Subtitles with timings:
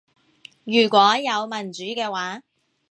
[0.63, 2.41] 如果有民主嘅話